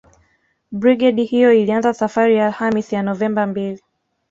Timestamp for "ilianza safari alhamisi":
1.53-2.95